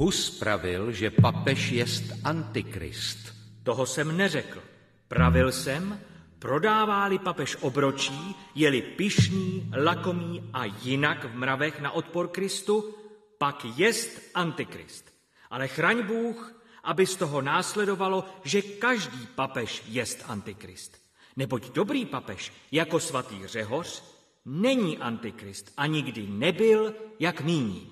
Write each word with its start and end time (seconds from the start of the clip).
Hus 0.00 0.30
pravil, 0.30 0.92
že 0.92 1.12
papež 1.12 1.70
jest 1.70 2.04
antikrist. 2.24 3.36
Toho 3.62 3.86
jsem 3.86 4.16
neřekl. 4.16 4.62
Pravil 5.08 5.52
jsem, 5.52 6.00
prodává-li 6.38 7.18
papež 7.18 7.56
obročí, 7.60 8.36
je-li 8.54 8.82
pišný, 8.82 9.70
lakomý 9.76 10.48
a 10.52 10.64
jinak 10.64 11.24
v 11.24 11.34
mravech 11.34 11.80
na 11.80 11.90
odpor 11.90 12.28
Kristu, 12.28 12.94
pak 13.38 13.66
jest 13.76 14.30
antikrist. 14.34 15.04
Ale 15.50 15.68
chraň 15.68 16.02
Bůh, 16.06 16.64
aby 16.84 17.06
z 17.06 17.16
toho 17.16 17.42
následovalo, 17.42 18.24
že 18.44 18.62
každý 18.62 19.26
papež 19.36 19.82
jest 19.88 20.24
antikrist. 20.26 20.96
Neboť 21.36 21.72
dobrý 21.72 22.06
papež, 22.06 22.52
jako 22.72 23.00
svatý 23.00 23.46
Řehoř, 23.46 24.04
není 24.44 24.98
antikrist 24.98 25.72
a 25.76 25.86
nikdy 25.86 26.26
nebyl, 26.26 26.94
jak 27.18 27.40
míním. 27.40 27.89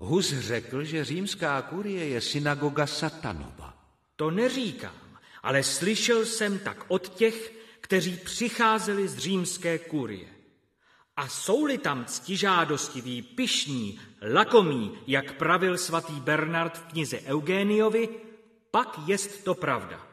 Hus 0.00 0.34
řekl, 0.38 0.84
že 0.84 1.04
římská 1.04 1.62
kurie 1.62 2.08
je 2.08 2.20
synagoga 2.20 2.86
satanova. 2.86 3.74
To 4.16 4.30
neříkám, 4.30 5.18
ale 5.42 5.62
slyšel 5.62 6.24
jsem 6.24 6.58
tak 6.58 6.84
od 6.88 7.08
těch, 7.08 7.52
kteří 7.80 8.16
přicházeli 8.16 9.08
z 9.08 9.18
římské 9.18 9.78
kurie. 9.78 10.28
A 11.16 11.28
jsou-li 11.28 11.78
tam 11.78 12.04
ctižádostiví, 12.04 13.22
pišní, 13.22 14.00
lakomí, 14.32 14.98
jak 15.06 15.32
pravil 15.32 15.78
svatý 15.78 16.12
Bernard 16.12 16.78
v 16.78 16.82
knize 16.82 17.20
Eugéniovi, 17.20 18.08
pak 18.70 18.98
jest 19.06 19.44
to 19.44 19.54
pravda. 19.54 20.06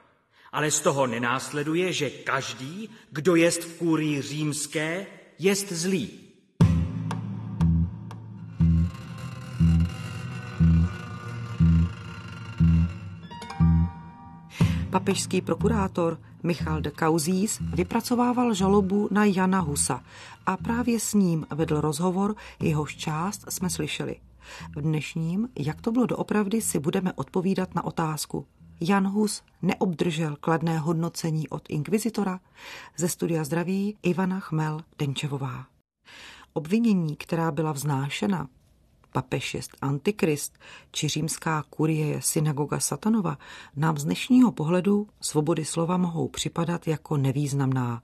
Ale 0.52 0.72
z 0.72 0.80
toho 0.80 1.08
nenásleduje, 1.08 1.94
že 1.94 2.09
každý, 2.09 2.89
kdo 3.11 3.36
jest 3.36 3.64
v 3.64 3.78
kůrii 3.78 4.22
římské, 4.22 5.08
jest 5.39 5.72
zlý. 5.72 6.27
Papežský 14.98 15.42
prokurátor 15.42 16.17
Michal 16.44 16.81
de 16.81 16.92
Cauzís 16.92 17.62
vypracovával 17.73 18.53
žalobu 18.53 19.08
na 19.12 19.26
Jana 19.26 19.59
Husa 19.59 20.04
a 20.45 20.58
právě 20.58 21.00
s 21.00 21.14
ním 21.14 21.45
vedl 21.56 21.81
rozhovor, 21.81 22.36
jehož 22.62 22.95
část 22.95 23.52
jsme 23.52 23.70
slyšeli. 23.70 24.16
V 24.76 24.81
dnešním, 24.81 25.50
jak 25.59 25.81
to 25.81 25.92
bylo 25.92 26.06
doopravdy, 26.06 26.62
si 26.62 26.80
budeme 26.80 27.14
odpovídat 27.14 27.76
na 27.76 27.86
otázku. 27.86 28.45
Jan 28.81 29.08
Hus 29.08 29.44
neobdržel 29.62 30.36
kladné 30.39 30.80
hodnocení 30.80 31.50
od 31.50 31.64
inkvizitora? 31.70 32.39
Ze 32.98 33.09
studia 33.09 33.44
zdraví 33.44 33.98
Ivana 34.04 34.39
Chmel-Denčevová. 34.39 35.66
Obvinění, 36.54 37.16
která 37.16 37.52
byla 37.52 37.72
vznášena 37.72 38.48
papež 39.11 39.53
jest 39.53 39.77
antikrist, 39.81 40.58
či 40.91 41.08
římská 41.08 41.63
kurie 41.69 42.08
je 42.08 42.22
synagoga 42.22 42.80
satanova, 42.80 43.38
nám 43.75 43.97
z 43.97 44.03
dnešního 44.03 44.52
pohledu 44.52 45.08
svobody 45.22 45.66
slova 45.66 45.97
mohou 45.97 46.27
připadat 46.27 46.88
jako 46.88 47.17
nevýznamná. 47.17 48.02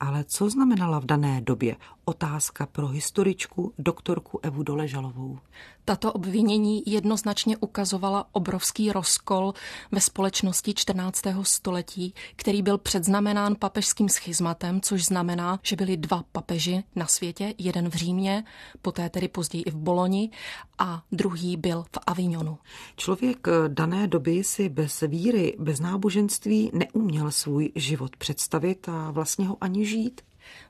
Ale 0.00 0.24
co 0.24 0.50
znamenala 0.50 0.98
v 0.98 1.04
dané 1.04 1.40
době? 1.40 1.76
Otázka 2.04 2.66
pro 2.66 2.88
historičku 2.88 3.72
doktorku 3.78 4.40
Evu 4.42 4.62
Doležalovou. 4.62 5.38
Tato 5.84 6.12
obvinění 6.12 6.82
jednoznačně 6.86 7.56
ukazovala 7.56 8.26
obrovský 8.32 8.92
rozkol 8.92 9.54
ve 9.92 10.00
společnosti 10.00 10.74
14. 10.74 11.22
století, 11.42 12.14
který 12.36 12.62
byl 12.62 12.78
předznamenán 12.78 13.56
papežským 13.58 14.08
schizmatem, 14.08 14.80
což 14.80 15.04
znamená, 15.04 15.60
že 15.62 15.76
byli 15.76 15.96
dva 15.96 16.24
papeži 16.32 16.84
na 16.96 17.06
světě, 17.06 17.54
jeden 17.58 17.90
v 17.90 17.94
Římě, 17.94 18.44
poté 18.82 19.10
tedy 19.10 19.28
později 19.28 19.62
i 19.62 19.70
v 19.70 19.76
Boloni 19.76 20.30
a 20.78 21.02
druhý 21.12 21.56
byl 21.56 21.82
v 21.82 21.98
Avignonu. 22.06 22.58
Člověk 22.96 23.46
dané 23.68 24.06
doby 24.06 24.44
si 24.44 24.68
bez 24.68 25.00
víry, 25.00 25.56
bez 25.58 25.80
náboženství 25.80 26.70
neuměl 26.74 27.30
svůj 27.30 27.72
život 27.74 28.16
představit 28.16 28.88
a 28.88 29.10
vlastně 29.10 29.46
ho 29.46 29.56
ani 29.60 29.86
žít. 29.86 30.20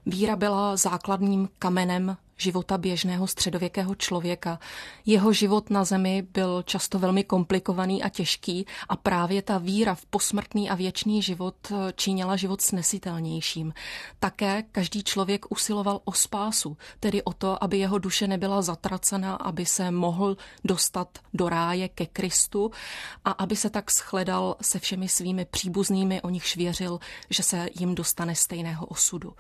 Víra 0.06 0.36
byla 0.36 0.76
základním 0.76 1.48
kamenem 1.58 2.16
života 2.37 2.78
běžného 2.78 3.27
středověkého 3.27 3.95
člověka. 3.95 4.59
Jeho 5.06 5.33
život 5.33 5.71
na 5.71 5.84
zemi 5.84 6.22
byl 6.22 6.62
často 6.62 6.99
velmi 6.99 7.25
komplikovaný 7.25 8.03
a 8.03 8.09
těžký 8.09 8.67
a 8.89 8.97
právě 8.97 9.43
ta 9.43 9.59
víra 9.59 9.95
v 9.95 10.06
posmrtný 10.06 10.71
a 10.71 10.75
věčný 10.75 11.22
život 11.22 11.55
činila 11.97 12.37
život 12.37 12.61
snesitelnějším. 12.61 13.75
Také 14.19 14.62
každý 14.72 15.05
člověk 15.05 15.47
usiloval 15.49 16.00
o 16.05 16.12
spásu, 16.12 16.77
tedy 17.00 17.22
o 17.22 17.33
to, 17.33 17.65
aby 17.65 17.78
jeho 17.78 17.99
duše 17.99 18.27
nebyla 18.27 18.62
zatracena, 18.62 19.34
aby 19.34 19.66
se 19.66 19.91
mohl 19.91 20.37
dostat 20.65 21.19
do 21.34 21.49
ráje 21.49 21.89
ke 21.89 22.06
Kristu 22.06 22.71
a 23.25 23.31
aby 23.31 23.56
se 23.56 23.71
tak 23.71 23.91
shledal 23.91 24.56
se 24.61 24.78
všemi 24.78 25.09
svými 25.09 25.45
příbuznými, 25.45 26.22
o 26.22 26.31
nichž 26.31 26.56
věřil, 26.56 26.99
že 27.31 27.43
se 27.43 27.69
jim 27.81 27.95
dostane 27.95 28.34
stejného 28.34 28.87
osudu. 28.87 29.34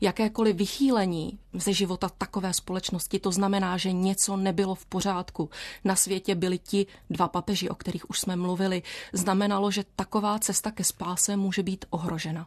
Jakékoliv 0.00 0.56
vychýlení 0.56 1.38
ze 1.54 1.72
života 1.72 2.08
takové 2.36 2.54
společnosti, 2.54 3.18
to 3.18 3.32
znamená, 3.32 3.76
že 3.76 3.92
něco 3.92 4.36
nebylo 4.36 4.74
v 4.74 4.86
pořádku. 4.86 5.50
Na 5.84 5.96
světě 5.96 6.34
byli 6.34 6.58
ti 6.58 6.86
dva 7.10 7.28
papeži, 7.28 7.68
o 7.68 7.74
kterých 7.74 8.10
už 8.10 8.20
jsme 8.20 8.36
mluvili. 8.36 8.82
Znamenalo, 9.12 9.70
že 9.70 9.84
taková 9.96 10.38
cesta 10.38 10.70
ke 10.70 10.84
spáse 10.84 11.36
může 11.36 11.62
být 11.62 11.84
ohrožena. 11.90 12.46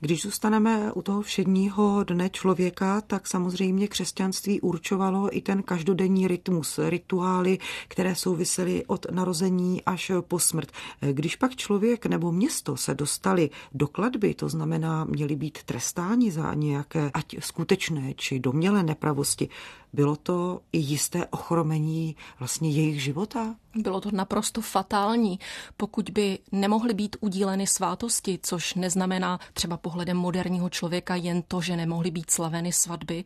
Když 0.00 0.22
zůstaneme 0.22 0.92
u 0.92 1.02
toho 1.02 1.22
všedního 1.22 2.04
dne 2.04 2.30
člověka, 2.30 3.00
tak 3.00 3.26
samozřejmě 3.26 3.88
křesťanství 3.88 4.60
určovalo 4.60 5.36
i 5.36 5.40
ten 5.40 5.62
každodenní 5.62 6.28
rytmus, 6.28 6.80
rituály, 6.88 7.58
které 7.88 8.14
souvisely 8.14 8.84
od 8.86 9.06
narození 9.10 9.82
až 9.84 10.12
po 10.20 10.38
smrt. 10.38 10.72
Když 11.12 11.36
pak 11.36 11.56
člověk 11.56 12.06
nebo 12.06 12.32
město 12.32 12.76
se 12.76 12.94
dostali 12.94 13.50
do 13.72 13.88
kladby, 13.88 14.34
to 14.34 14.48
znamená 14.48 15.04
měli 15.04 15.36
být 15.36 15.58
trestáni 15.62 16.30
za 16.30 16.54
nějaké 16.54 17.10
ať 17.14 17.36
skutečné 17.40 18.14
či 18.14 18.40
domělé 18.40 18.82
nepravosti, 18.82 19.48
bylo 19.96 20.16
to 20.16 20.60
i 20.72 20.78
jisté 20.78 21.26
ochromení 21.26 22.16
vlastně 22.38 22.70
jejich 22.70 23.02
života? 23.02 23.54
Bylo 23.74 24.00
to 24.00 24.10
naprosto 24.12 24.60
fatální. 24.60 25.38
Pokud 25.76 26.10
by 26.10 26.38
nemohly 26.52 26.94
být 26.94 27.16
udíleny 27.20 27.66
svátosti, 27.66 28.38
což 28.42 28.74
neznamená 28.74 29.40
třeba 29.52 29.76
pohledem 29.76 30.16
moderního 30.16 30.70
člověka 30.70 31.14
jen 31.14 31.42
to, 31.48 31.60
že 31.60 31.76
nemohly 31.76 32.10
být 32.10 32.30
slaveny 32.30 32.72
svatby, 32.72 33.24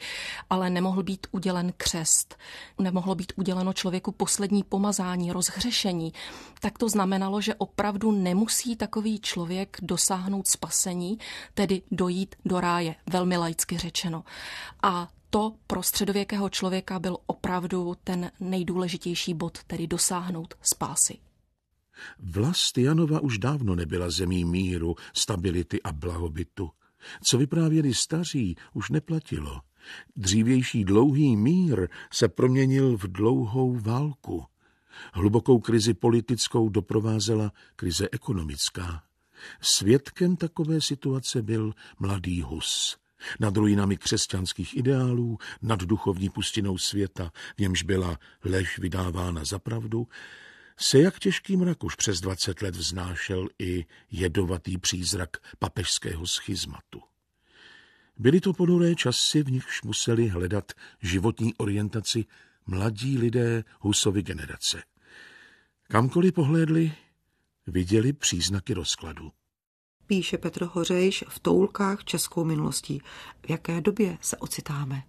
ale 0.51 0.71
nemohl 0.71 1.03
být 1.03 1.27
udělen 1.31 1.73
křest, 1.77 2.37
nemohlo 2.79 3.15
být 3.15 3.33
uděleno 3.37 3.73
člověku 3.73 4.13
poslední 4.13 4.63
pomazání, 4.63 5.33
rozhřešení, 5.33 6.13
tak 6.61 6.79
to 6.79 6.89
znamenalo, 6.89 7.41
že 7.41 7.55
opravdu 7.55 8.13
nemusí 8.13 8.77
takový 8.77 9.21
člověk 9.21 9.77
dosáhnout 9.83 10.49
spasení, 10.49 11.19
tedy 11.55 11.83
dojít 11.91 12.35
do 12.45 12.61
ráje, 12.61 12.95
velmi 13.11 13.37
laicky 13.37 13.79
řečeno. 13.79 14.25
A 14.83 15.09
to 15.31 15.55
pro 15.67 15.83
středověkého 15.83 16.49
člověka 16.49 16.99
byl 16.99 17.17
opravdu 17.27 17.95
ten 18.05 18.31
nejdůležitější 18.41 19.35
bod, 19.35 19.59
tedy 19.67 19.87
dosáhnout 19.87 20.55
spásy. 20.63 21.19
Vlast 22.19 22.79
Janova 22.79 23.21
už 23.21 23.39
dávno 23.39 23.75
nebyla 23.75 24.11
zemí 24.11 24.45
míru, 24.45 24.95
stability 25.15 25.83
a 25.83 25.93
blahobytu. 25.93 26.71
Co 27.23 27.39
vyprávěli 27.39 27.95
staří, 27.95 28.57
už 28.73 28.91
neplatilo. 28.91 29.61
Dřívější 30.17 30.85
dlouhý 30.85 31.37
mír 31.37 31.89
se 32.13 32.29
proměnil 32.29 32.97
v 32.97 33.03
dlouhou 33.03 33.77
válku. 33.81 34.45
Hlubokou 35.13 35.59
krizi 35.59 35.95
politickou 35.95 36.69
doprovázela 36.69 37.53
krize 37.77 38.09
ekonomická. 38.13 39.03
Svědkem 39.61 40.37
takové 40.37 40.81
situace 40.81 41.43
byl 41.43 41.75
mladý 41.99 42.43
Hus 42.43 43.01
nad 43.41 43.57
ruinami 43.57 43.97
křesťanských 43.97 44.77
ideálů, 44.77 45.39
nad 45.63 45.81
duchovní 45.81 46.31
pustinou 46.31 46.79
světa, 46.79 47.33
v 47.57 47.61
němž 47.61 47.83
byla 47.83 48.19
lež 48.45 48.79
vydávána 48.79 49.45
za 49.45 49.59
pravdu, 49.59 50.09
se 50.77 50.99
jak 50.99 51.19
těžký 51.19 51.57
mrak 51.57 51.85
už 51.85 51.95
přes 51.95 52.21
dvacet 52.21 52.63
let 52.63 52.77
vznášel 52.77 53.49
i 53.59 53.87
jedovatý 54.11 54.79
přízrak 54.79 55.37
papežského 55.59 56.27
schizmatu. 56.27 57.03
Byly 58.17 58.41
to 58.41 58.53
ponuré 58.53 58.95
časy, 58.95 59.43
v 59.43 59.51
nichž 59.51 59.83
museli 59.83 60.29
hledat 60.29 60.73
životní 61.03 61.55
orientaci 61.55 62.25
mladí 62.67 63.19
lidé 63.19 63.65
Husovy 63.81 64.23
generace. 64.23 64.83
Kamkoliv 65.83 66.35
pohlédli, 66.35 66.93
viděli 67.67 68.13
příznaky 68.13 68.75
rozkladu 68.75 69.33
píše 70.11 70.39
Petr 70.39 70.65
Hořejš 70.65 71.25
v 71.29 71.39
toulkách 71.39 72.05
českou 72.05 72.45
minulostí. 72.45 73.03
V 73.47 73.51
jaké 73.51 73.81
době 73.81 74.19
se 74.21 74.37
ocitáme? 74.37 75.03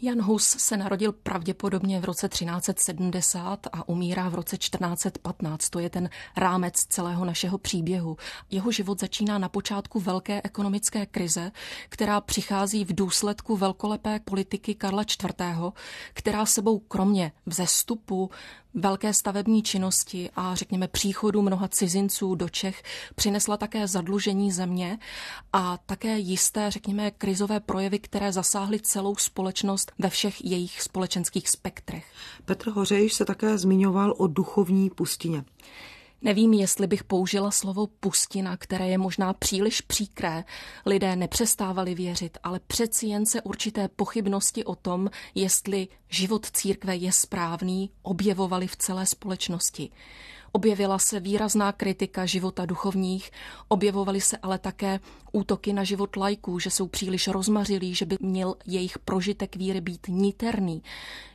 Jan 0.00 0.22
Hus 0.22 0.44
se 0.44 0.76
narodil 0.76 1.12
pravděpodobně 1.12 2.00
v 2.00 2.04
roce 2.04 2.28
1370 2.28 3.66
a 3.72 3.88
umírá 3.88 4.28
v 4.28 4.34
roce 4.34 4.56
1415. 4.56 5.70
To 5.70 5.78
je 5.78 5.90
ten 5.90 6.10
rámec 6.36 6.74
celého 6.74 7.24
našeho 7.24 7.58
příběhu. 7.58 8.16
Jeho 8.50 8.72
život 8.72 9.00
začíná 9.00 9.38
na 9.38 9.48
počátku 9.48 10.00
velké 10.00 10.40
ekonomické 10.44 11.06
krize, 11.06 11.52
která 11.88 12.20
přichází 12.20 12.84
v 12.84 12.94
důsledku 12.94 13.56
velkolepé 13.56 14.20
politiky 14.20 14.74
Karla 14.74 15.02
IV., 15.02 15.74
která 16.12 16.46
sebou 16.46 16.78
kromě 16.78 17.32
vzestupu 17.46 18.30
velké 18.74 19.14
stavební 19.14 19.62
činnosti 19.62 20.30
a 20.36 20.54
řekněme 20.54 20.88
příchodu 20.88 21.42
mnoha 21.42 21.68
cizinců 21.68 22.34
do 22.34 22.48
Čech 22.48 22.82
přinesla 23.14 23.56
také 23.56 23.86
zadlužení 23.86 24.52
země 24.52 24.98
a 25.52 25.78
také 25.86 26.18
jisté, 26.18 26.70
řekněme, 26.70 27.10
krizové 27.10 27.60
projevy, 27.60 27.98
které 27.98 28.32
zasáhly 28.32 28.80
celou 28.80 29.16
společnost 29.16 29.87
ve 29.98 30.08
všech 30.10 30.44
jejich 30.44 30.82
společenských 30.82 31.48
spektrech. 31.48 32.06
Petr 32.44 32.70
Hořejš 32.70 33.14
se 33.14 33.24
také 33.24 33.58
zmiňoval 33.58 34.14
o 34.18 34.26
duchovní 34.26 34.90
pustině. 34.90 35.44
Nevím, 36.22 36.52
jestli 36.52 36.86
bych 36.86 37.04
použila 37.04 37.50
slovo 37.50 37.86
pustina, 37.86 38.56
které 38.56 38.88
je 38.88 38.98
možná 38.98 39.32
příliš 39.32 39.80
příkré. 39.80 40.44
Lidé 40.86 41.16
nepřestávali 41.16 41.94
věřit, 41.94 42.38
ale 42.42 42.60
přeci 42.66 43.06
jen 43.06 43.26
se 43.26 43.42
určité 43.42 43.88
pochybnosti 43.88 44.64
o 44.64 44.74
tom, 44.74 45.10
jestli 45.34 45.88
život 46.08 46.46
církve 46.52 46.96
je 46.96 47.12
správný, 47.12 47.90
objevovaly 48.02 48.66
v 48.66 48.76
celé 48.76 49.06
společnosti. 49.06 49.90
Objevila 50.52 50.98
se 50.98 51.20
výrazná 51.20 51.72
kritika 51.72 52.26
života 52.26 52.66
duchovních, 52.66 53.30
objevovaly 53.68 54.20
se 54.20 54.36
ale 54.36 54.58
také 54.58 55.00
útoky 55.32 55.72
na 55.72 55.84
život 55.84 56.16
lajků, 56.16 56.58
že 56.58 56.70
jsou 56.70 56.88
příliš 56.88 57.28
rozmařilí, 57.28 57.94
že 57.94 58.06
by 58.06 58.16
měl 58.20 58.54
jejich 58.66 58.98
prožitek 58.98 59.56
víry 59.56 59.80
být 59.80 60.06
niterný, 60.08 60.82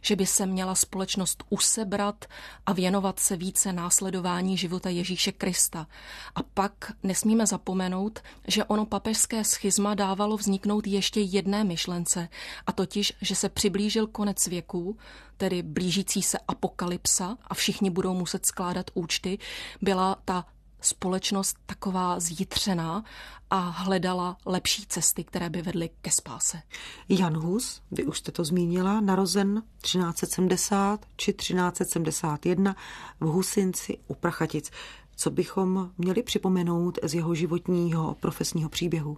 že 0.02 0.16
by 0.16 0.26
se 0.26 0.46
měla 0.46 0.76
společnost 0.76 1.44
usebrat 1.50 2.26
a 2.66 2.74
věnovat 2.74 3.20
se 3.20 3.38
více 3.38 3.74
následování 3.74 4.58
života 4.58 4.90
Ježíše 4.90 5.32
Krista. 5.32 5.88
A 6.36 6.44
pak 6.44 6.92
nesmíme 7.04 7.48
zapomenout, 7.48 8.20
že 8.48 8.64
ono 8.64 8.86
papežské 8.86 9.44
schizma 9.44 9.94
dávalo 9.94 10.38
vzniknout 10.38 10.88
ještě 10.88 11.20
jedné 11.20 11.64
myšlence, 11.64 12.30
a 12.68 12.72
totiž, 12.72 13.14
že 13.22 13.36
se 13.36 13.50
přiblížil 13.50 14.08
konec 14.08 14.48
věků, 14.48 14.98
tedy 15.38 15.62
blížící 15.62 16.22
se 16.22 16.38
apokalypsa 16.48 17.38
a 17.48 17.54
všichni 17.54 17.90
budou 17.90 18.14
muset 18.14 18.46
skládat 18.46 18.92
účty, 18.94 19.40
byla 19.82 20.18
ta 20.26 20.46
společnost 20.86 21.58
taková 21.66 22.20
zjitřená 22.20 23.04
a 23.50 23.60
hledala 23.60 24.38
lepší 24.46 24.86
cesty, 24.86 25.24
které 25.24 25.50
by 25.50 25.62
vedly 25.62 25.90
ke 26.02 26.12
spáse. 26.12 26.62
Jan 27.10 27.38
Hus, 27.38 27.82
vy 27.92 28.06
už 28.06 28.18
jste 28.18 28.32
to 28.32 28.44
zmínila, 28.44 29.02
narozen 29.02 29.64
1370 29.82 31.06
či 31.16 31.34
1371 31.34 32.76
v 33.20 33.26
Husinci 33.26 33.98
u 34.08 34.16
Prachatic. 34.16 34.72
Co 35.16 35.32
bychom 35.32 35.92
měli 35.98 36.24
připomenout 36.24 37.00
z 37.04 37.14
jeho 37.14 37.36
životního 37.36 38.16
profesního 38.20 38.70
příběhu? 38.70 39.18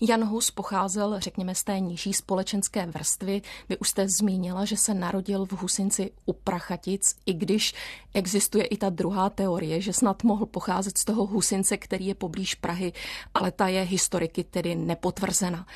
Jan 0.00 0.24
Hus 0.24 0.50
pocházel, 0.50 1.20
řekněme, 1.20 1.54
z 1.54 1.64
té 1.64 1.80
nižší 1.80 2.12
společenské 2.12 2.86
vrstvy. 2.86 3.42
Vy 3.68 3.78
už 3.78 3.88
jste 3.88 4.08
zmínila, 4.08 4.64
že 4.64 4.76
se 4.76 4.94
narodil 4.94 5.46
v 5.46 5.52
Husinci 5.52 6.10
u 6.26 6.32
Prachatic, 6.32 7.16
i 7.26 7.34
když 7.34 7.74
existuje 8.14 8.64
i 8.64 8.76
ta 8.76 8.90
druhá 8.90 9.30
teorie, 9.30 9.80
že 9.80 9.92
snad 9.92 10.22
mohl 10.22 10.46
pocházet 10.46 10.98
z 10.98 11.04
toho 11.04 11.26
Husince, 11.26 11.76
který 11.76 12.06
je 12.06 12.14
poblíž 12.14 12.54
Prahy, 12.54 12.92
ale 13.34 13.52
ta 13.52 13.68
je 13.68 13.82
historiky 13.82 14.44
tedy 14.44 14.74
nepotvrzena. 14.74 15.66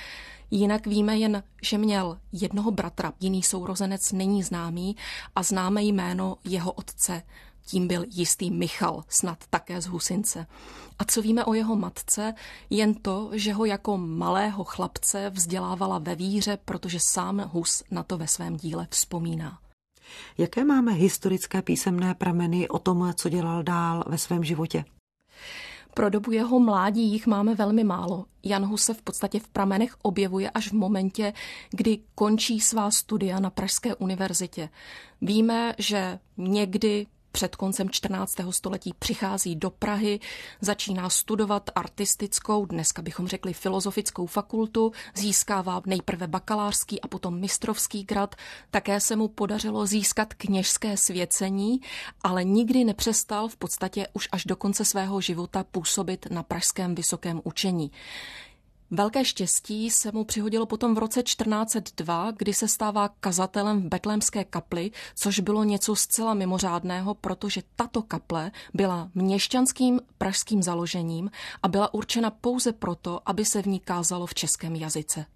Jinak 0.50 0.86
víme 0.86 1.18
jen, 1.18 1.42
že 1.62 1.78
měl 1.78 2.18
jednoho 2.32 2.70
bratra, 2.70 3.12
jiný 3.20 3.42
sourozenec 3.42 4.12
není 4.12 4.42
známý 4.42 4.96
a 5.36 5.42
známe 5.42 5.82
jméno 5.82 6.36
jeho 6.44 6.72
otce 6.72 7.22
tím 7.66 7.88
byl 7.88 8.04
jistý 8.08 8.50
Michal, 8.50 9.04
snad 9.08 9.38
také 9.50 9.80
z 9.80 9.86
Husince. 9.86 10.46
A 10.98 11.04
co 11.04 11.22
víme 11.22 11.44
o 11.44 11.54
jeho 11.54 11.76
matce? 11.76 12.34
Jen 12.70 12.94
to, 12.94 13.30
že 13.32 13.52
ho 13.52 13.64
jako 13.64 13.98
malého 13.98 14.64
chlapce 14.64 15.30
vzdělávala 15.30 15.98
ve 15.98 16.14
víře, 16.14 16.58
protože 16.64 16.98
sám 17.00 17.50
Hus 17.52 17.82
na 17.90 18.02
to 18.02 18.18
ve 18.18 18.28
svém 18.28 18.56
díle 18.56 18.86
vzpomíná. 18.90 19.58
Jaké 20.38 20.64
máme 20.64 20.92
historické 20.92 21.62
písemné 21.62 22.14
prameny 22.14 22.68
o 22.68 22.78
tom, 22.78 23.12
co 23.14 23.28
dělal 23.28 23.62
dál 23.62 24.04
ve 24.06 24.18
svém 24.18 24.44
životě? 24.44 24.84
Pro 25.94 26.10
dobu 26.10 26.32
jeho 26.32 26.60
mládí 26.60 27.02
jich 27.02 27.26
máme 27.26 27.54
velmi 27.54 27.84
málo. 27.84 28.24
Jan 28.42 28.64
Hus 28.64 28.82
se 28.82 28.94
v 28.94 29.02
podstatě 29.02 29.40
v 29.40 29.48
pramenech 29.48 29.96
objevuje 30.02 30.50
až 30.50 30.68
v 30.68 30.72
momentě, 30.72 31.32
kdy 31.70 31.98
končí 32.14 32.60
svá 32.60 32.90
studia 32.90 33.40
na 33.40 33.50
Pražské 33.50 33.94
univerzitě. 33.94 34.68
Víme, 35.20 35.74
že 35.78 36.18
někdy 36.36 37.06
před 37.32 37.56
koncem 37.56 37.90
14. 37.90 38.36
století 38.50 38.94
přichází 38.98 39.56
do 39.56 39.70
Prahy, 39.70 40.20
začíná 40.60 41.10
studovat 41.10 41.70
artistickou, 41.74 42.66
dneska 42.66 43.02
bychom 43.02 43.28
řekli 43.28 43.52
filozofickou 43.52 44.26
fakultu, 44.26 44.92
získává 45.14 45.82
nejprve 45.86 46.26
bakalářský 46.26 47.00
a 47.00 47.08
potom 47.08 47.40
mistrovský 47.40 48.04
grad. 48.04 48.34
Také 48.70 49.00
se 49.00 49.16
mu 49.16 49.28
podařilo 49.28 49.86
získat 49.86 50.34
kněžské 50.34 50.96
svěcení, 50.96 51.80
ale 52.22 52.44
nikdy 52.44 52.84
nepřestal 52.84 53.48
v 53.48 53.56
podstatě 53.56 54.06
už 54.12 54.28
až 54.32 54.44
do 54.44 54.56
konce 54.56 54.84
svého 54.84 55.20
života 55.20 55.64
působit 55.64 56.26
na 56.30 56.42
pražském 56.42 56.94
vysokém 56.94 57.40
učení. 57.44 57.90
Velké 58.92 59.24
štěstí 59.24 59.90
se 59.90 60.12
mu 60.12 60.24
přihodilo 60.24 60.66
potom 60.66 60.94
v 60.94 60.98
roce 60.98 61.22
1402, 61.22 62.30
kdy 62.30 62.54
se 62.54 62.68
stává 62.68 63.08
kazatelem 63.08 63.82
v 63.82 63.88
betlémské 63.88 64.44
kapli, 64.44 64.90
což 65.14 65.40
bylo 65.40 65.64
něco 65.64 65.96
zcela 65.96 66.34
mimořádného, 66.34 67.14
protože 67.14 67.62
tato 67.76 68.02
kaple 68.02 68.50
byla 68.74 69.10
měšťanským 69.14 70.00
pražským 70.18 70.62
založením 70.62 71.30
a 71.62 71.68
byla 71.68 71.94
určena 71.94 72.30
pouze 72.30 72.72
proto, 72.72 73.20
aby 73.26 73.44
se 73.44 73.62
v 73.62 73.66
ní 73.66 73.80
kázalo 73.80 74.26
v 74.26 74.34
českém 74.34 74.76
jazyce. 74.76 75.26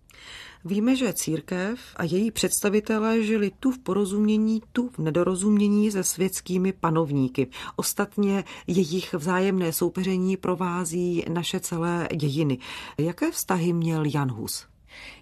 Víme, 0.65 0.97
že 0.97 1.13
církev 1.13 1.81
a 1.97 2.05
její 2.05 2.31
představitelé 2.31 3.23
žili 3.23 3.51
tu 3.61 3.71
v 3.71 3.79
porozumění, 3.79 4.63
tu 4.73 4.89
v 4.89 4.99
nedorozumění 4.99 5.91
se 5.91 6.05
světskými 6.05 6.73
panovníky. 6.73 7.47
Ostatně 7.77 8.45
jejich 8.67 9.15
vzájemné 9.15 9.73
soupeření 9.73 10.37
provází 10.37 11.25
naše 11.29 11.61
celé 11.61 12.09
dějiny. 12.17 12.59
Jaké 12.99 13.31
vztahy 13.31 13.73
měl 13.73 14.05
Jan 14.05 14.33
Hus? 14.33 14.67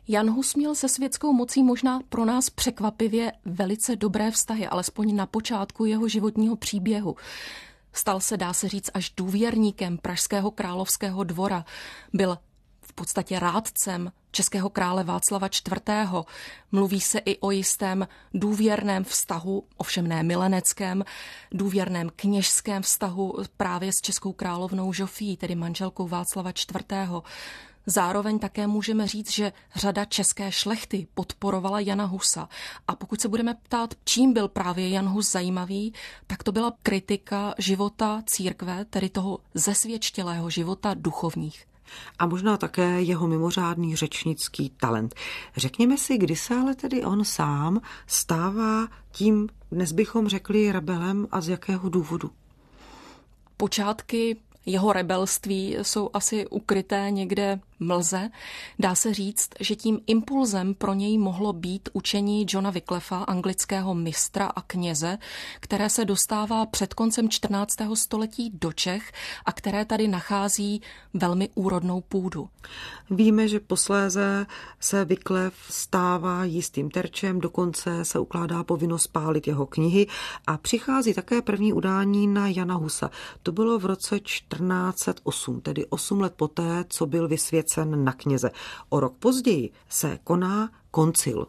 Jan 0.08 0.30
Hus 0.30 0.54
měl 0.54 0.74
se 0.74 0.88
světskou 0.88 1.32
mocí 1.32 1.62
možná 1.62 2.00
pro 2.08 2.24
nás 2.24 2.50
překvapivě 2.50 3.32
velice 3.44 3.96
dobré 3.96 4.30
vztahy, 4.30 4.66
alespoň 4.66 5.16
na 5.16 5.26
počátku 5.26 5.84
jeho 5.84 6.08
životního 6.08 6.56
příběhu. 6.56 7.16
Stal 7.92 8.20
se, 8.20 8.36
dá 8.36 8.52
se 8.52 8.68
říct, 8.68 8.90
až 8.94 9.12
důvěrníkem 9.16 9.98
Pražského 9.98 10.50
královského 10.50 11.24
dvora. 11.24 11.64
Byl 12.12 12.38
v 12.82 12.92
podstatě 12.92 13.38
rádcem 13.38 14.12
českého 14.30 14.70
krále 14.70 15.04
Václava 15.04 15.46
IV. 15.46 16.26
Mluví 16.72 17.00
se 17.00 17.18
i 17.18 17.38
o 17.38 17.50
jistém 17.50 18.08
důvěrném 18.34 19.04
vztahu, 19.04 19.64
ovšem 19.76 20.06
ne 20.06 20.22
mileneckém, 20.22 21.04
důvěrném 21.52 22.10
kněžském 22.16 22.82
vztahu 22.82 23.34
právě 23.56 23.92
s 23.92 24.00
českou 24.00 24.32
královnou 24.32 24.92
Žofí, 24.92 25.36
tedy 25.36 25.54
manželkou 25.54 26.08
Václava 26.08 26.50
IV. 26.50 27.22
Zároveň 27.86 28.38
také 28.38 28.66
můžeme 28.66 29.06
říct, 29.08 29.32
že 29.32 29.52
řada 29.74 30.04
české 30.04 30.52
šlechty 30.52 31.06
podporovala 31.14 31.80
Jana 31.80 32.04
Husa. 32.04 32.48
A 32.88 32.96
pokud 32.96 33.20
se 33.20 33.28
budeme 33.28 33.54
ptát, 33.54 33.94
čím 34.04 34.32
byl 34.32 34.48
právě 34.48 34.88
Jan 34.88 35.08
Hus 35.08 35.32
zajímavý, 35.32 35.94
tak 36.26 36.42
to 36.42 36.52
byla 36.52 36.72
kritika 36.82 37.54
života 37.58 38.22
církve, 38.26 38.84
tedy 38.84 39.08
toho 39.08 39.38
zesvědčilého 39.54 40.50
života 40.50 40.94
duchovních 40.94 41.71
a 42.18 42.26
možná 42.26 42.56
také 42.56 43.02
jeho 43.02 43.26
mimořádný 43.26 43.96
řečnický 43.96 44.70
talent. 44.70 45.14
Řekněme 45.56 45.98
si, 45.98 46.18
kdy 46.18 46.36
se 46.36 46.54
ale 46.54 46.74
tedy 46.74 47.04
on 47.04 47.24
sám 47.24 47.80
stává 48.06 48.88
tím, 49.12 49.48
dnes 49.72 49.92
bychom 49.92 50.28
řekli, 50.28 50.72
rebelem 50.72 51.28
a 51.30 51.40
z 51.40 51.48
jakého 51.48 51.88
důvodu? 51.88 52.30
Počátky 53.56 54.36
jeho 54.66 54.92
rebelství 54.92 55.76
jsou 55.82 56.10
asi 56.12 56.46
ukryté 56.46 57.10
někde 57.10 57.60
mlze, 57.82 58.30
dá 58.78 58.94
se 58.94 59.14
říct, 59.14 59.48
že 59.60 59.76
tím 59.76 60.00
impulzem 60.06 60.74
pro 60.74 60.94
něj 60.94 61.18
mohlo 61.18 61.52
být 61.52 61.88
učení 61.92 62.46
Johna 62.48 62.70
Wyclefa, 62.70 63.18
anglického 63.18 63.94
mistra 63.94 64.46
a 64.46 64.62
kněze, 64.62 65.18
které 65.60 65.90
se 65.90 66.04
dostává 66.04 66.66
před 66.66 66.94
koncem 66.94 67.28
14. 67.28 67.76
století 67.94 68.50
do 68.54 68.72
Čech 68.72 69.12
a 69.44 69.52
které 69.52 69.84
tady 69.84 70.08
nachází 70.08 70.82
velmi 71.14 71.48
úrodnou 71.54 72.00
půdu. 72.00 72.48
Víme, 73.10 73.48
že 73.48 73.60
posléze 73.60 74.46
se 74.80 75.04
Wyclef 75.04 75.54
stává 75.70 76.44
jistým 76.44 76.90
terčem, 76.90 77.40
dokonce 77.40 78.04
se 78.04 78.18
ukládá 78.18 78.64
povinnost 78.64 79.06
pálit 79.06 79.46
jeho 79.46 79.66
knihy 79.66 80.06
a 80.46 80.58
přichází 80.58 81.14
také 81.14 81.42
první 81.42 81.72
udání 81.72 82.26
na 82.26 82.48
Jana 82.48 82.74
Husa. 82.74 83.10
To 83.42 83.52
bylo 83.52 83.78
v 83.78 83.84
roce 83.84 84.20
1408, 84.20 85.60
tedy 85.60 85.86
8 85.86 86.20
let 86.20 86.34
poté, 86.36 86.84
co 86.88 87.06
byl 87.06 87.28
vysvěcen 87.28 87.71
na 87.76 88.12
kněze. 88.12 88.50
O 88.88 89.00
rok 89.00 89.16
později 89.16 89.70
se 89.88 90.18
koná 90.24 90.70
koncil. 90.90 91.46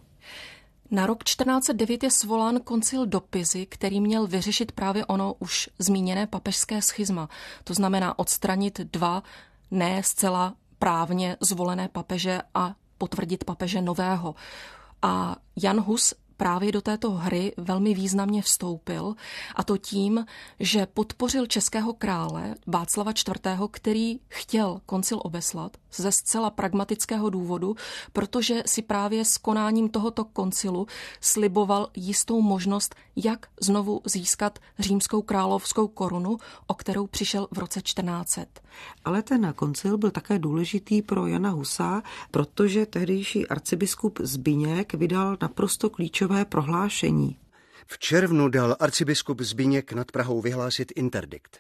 Na 0.92 1.06
rok 1.06 1.24
1409 1.24 2.04
je 2.04 2.12
svolán 2.12 2.60
koncil 2.60 3.06
do 3.06 3.20
Pizy, 3.20 3.66
který 3.66 4.02
měl 4.02 4.28
vyřešit 4.28 4.72
právě 4.72 5.06
ono 5.06 5.34
už 5.40 5.70
zmíněné 5.80 6.28
papežské 6.28 6.82
schizma. 6.82 7.30
To 7.64 7.74
znamená 7.74 8.20
odstranit 8.20 8.80
dva 8.80 9.24
ne 9.72 10.04
zcela 10.04 10.54
právně 10.80 11.38
zvolené 11.40 11.88
papeže 11.88 12.42
a 12.54 12.76
potvrdit 12.98 13.44
papeže 13.44 13.82
nového. 13.82 14.36
A 15.02 15.36
Jan 15.64 15.80
Hus 15.80 16.14
právě 16.38 16.72
do 16.72 16.82
této 16.82 17.12
hry 17.12 17.54
velmi 17.58 17.94
významně 17.94 18.42
vstoupil 18.42 19.16
a 19.56 19.64
to 19.64 19.78
tím, 19.78 20.26
že 20.60 20.86
podpořil 20.86 21.46
českého 21.46 21.94
krále 21.94 22.56
Václava 22.68 23.12
IV., 23.12 23.60
který 23.72 24.20
chtěl 24.30 24.82
koncil 24.86 25.20
obeslat 25.24 25.78
ze 25.96 26.12
zcela 26.12 26.50
pragmatického 26.50 27.30
důvodu, 27.30 27.76
protože 28.14 28.64
si 28.66 28.82
právě 28.82 29.26
s 29.26 29.38
konáním 29.38 29.90
tohoto 29.90 30.26
koncilu 30.26 30.88
sliboval 31.22 31.90
jistou 31.96 32.42
možnost, 32.42 32.96
jak 33.16 33.48
znovu 33.62 34.02
získat 34.06 34.60
římskou 34.80 35.22
královskou 35.22 35.88
korunu, 35.88 36.38
o 36.68 36.74
kterou 36.74 37.08
přišel 37.08 37.48
v 37.52 37.58
roce 37.58 37.82
1400. 37.82 38.62
Ale 39.06 39.22
ten 39.22 39.54
koncil 39.56 39.98
byl 39.98 40.12
také 40.12 40.40
důležitý 40.40 41.02
pro 41.02 41.28
Jana 41.28 41.50
Husa, 41.50 42.04
protože 42.32 42.86
tehdejší 42.86 43.48
arcibiskup 43.48 44.20
Zbiněk 44.24 44.94
vydal 44.94 45.38
naprosto 45.42 45.90
klíčové 45.90 46.46
prohlášení. 46.46 47.38
V 47.88 48.00
červnu 48.00 48.50
dal 48.50 48.76
arcibiskup 48.80 49.42
Zbiněk 49.42 49.94
nad 49.94 50.12
Prahou 50.12 50.42
vyhlásit 50.42 50.92
interdikt. 50.96 51.60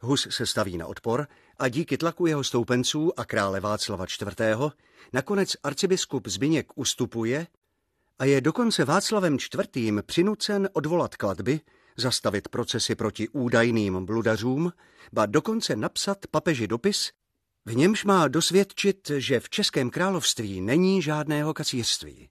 Hus 0.00 0.28
se 0.30 0.46
staví 0.46 0.76
na 0.76 0.86
odpor 0.86 1.26
a 1.58 1.68
díky 1.68 1.96
tlaku 1.98 2.26
jeho 2.26 2.44
stoupenců 2.44 3.20
a 3.20 3.24
krále 3.24 3.60
Václava 3.60 4.04
IV. 4.04 4.56
nakonec 5.12 5.56
arcibiskup 5.62 6.28
Zbiněk 6.28 6.78
ustupuje 6.78 7.46
a 8.18 8.24
je 8.24 8.40
dokonce 8.40 8.84
Václavem 8.84 9.36
IV. 9.76 10.02
přinucen 10.06 10.68
odvolat 10.72 11.16
kladby, 11.16 11.60
zastavit 11.96 12.48
procesy 12.48 12.94
proti 12.94 13.28
údajným 13.28 14.06
bludařům, 14.06 14.72
ba 15.12 15.26
dokonce 15.26 15.76
napsat 15.76 16.18
papeži 16.30 16.66
dopis, 16.66 17.10
v 17.66 17.76
němž 17.76 18.04
má 18.04 18.28
dosvědčit, 18.28 19.10
že 19.16 19.40
v 19.40 19.50
Českém 19.50 19.90
království 19.90 20.60
není 20.60 21.02
žádného 21.02 21.54
kacířství. 21.54 22.28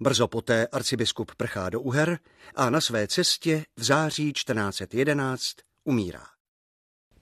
Brzo 0.00 0.28
poté 0.28 0.66
arcibiskup 0.66 1.34
prchá 1.34 1.70
do 1.70 1.80
Uher 1.80 2.18
a 2.54 2.70
na 2.70 2.80
své 2.80 3.06
cestě 3.06 3.64
v 3.76 3.82
září 3.82 4.32
1411 4.32 5.56
umírá. 5.84 6.35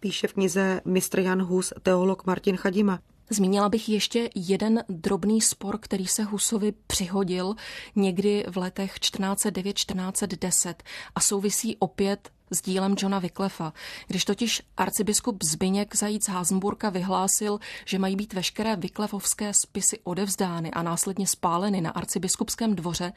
Píše 0.04 0.28
v 0.28 0.32
knize 0.32 0.80
mistr 0.84 1.18
Jan 1.18 1.42
Hus 1.42 1.72
teolog 1.82 2.26
Martin 2.26 2.56
Chadima. 2.56 3.00
Zmínila 3.30 3.68
bych 3.68 3.88
ještě 3.88 4.30
jeden 4.34 4.84
drobný 4.88 5.40
spor, 5.40 5.78
který 5.78 6.06
se 6.06 6.22
Husovi 6.22 6.72
přihodil 6.86 7.54
někdy 7.96 8.44
v 8.50 8.56
letech 8.56 8.94
1409-1410 8.98 10.74
a 11.14 11.20
souvisí 11.20 11.76
opět 11.76 12.30
s 12.54 12.62
dílem 12.62 12.94
Johna 12.98 13.18
Wyclefa, 13.18 13.72
když 14.06 14.24
totiž 14.24 14.62
arcibiskup 14.76 15.42
Zbyněk 15.42 15.96
Zajíc 15.96 16.28
Házenburka 16.28 16.90
vyhlásil, 16.90 17.58
že 17.84 17.98
mají 17.98 18.16
být 18.16 18.32
veškeré 18.32 18.76
Wyclefovské 18.76 19.52
spisy 19.54 19.98
odevzdány 20.04 20.70
a 20.70 20.82
následně 20.82 21.26
spáleny 21.26 21.80
na 21.80 21.90
arcibiskupském 21.90 22.74
dvoře, 22.74 23.12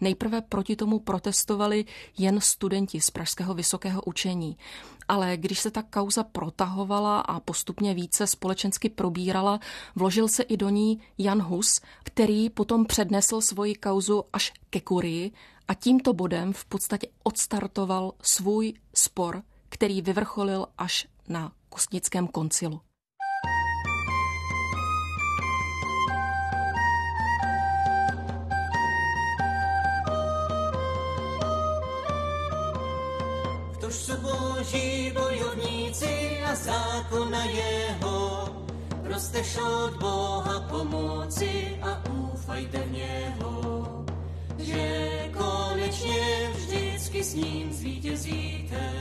nejprve 0.00 0.40
proti 0.40 0.76
tomu 0.76 0.98
protestovali 0.98 1.84
jen 2.18 2.40
studenti 2.40 3.00
z 3.00 3.10
Pražského 3.10 3.54
vysokého 3.54 4.02
učení. 4.02 4.56
Ale 5.08 5.36
když 5.36 5.58
se 5.58 5.70
ta 5.70 5.82
kauza 5.82 6.24
protahovala 6.24 7.20
a 7.20 7.40
postupně 7.40 7.94
více 7.94 8.26
společensky 8.26 8.88
probírala, 8.88 9.60
vložil 9.94 10.28
se 10.28 10.42
i 10.42 10.56
do 10.56 10.68
ní 10.68 11.00
Jan 11.18 11.42
Hus, 11.42 11.80
který 12.02 12.50
potom 12.50 12.86
přednesl 12.86 13.40
svoji 13.40 13.74
kauzu 13.74 14.24
až 14.32 14.52
ke 14.70 14.80
kurii 14.80 15.32
a 15.68 15.74
tímto 15.74 16.12
bodem 16.12 16.52
v 16.52 16.64
podstatě 16.64 17.06
odstartoval 17.22 18.12
svůj 18.22 18.74
spor, 18.94 19.42
který 19.68 20.02
vyvrcholil 20.02 20.66
až 20.78 21.06
na 21.28 21.52
Kostnickém 21.68 22.28
koncilu. 22.28 22.80
Ktož 33.78 33.94
jsou 33.94 34.16
boží 34.16 35.12
bojovníci 35.14 36.42
a 36.44 36.54
zákona 36.54 37.44
jeho, 37.44 38.48
prosteš 39.02 39.56
od 39.56 39.96
Boha 40.00 40.60
pomoci 40.60 41.78
a 41.82 42.10
úfajte 42.10 42.78
v 42.78 42.92
něho 42.92 43.82
že 44.62 45.11
konečně 46.02 46.50
vždycky 46.54 47.24
s 47.24 47.34
ním 47.34 47.72
zvítězíte. 47.72 48.92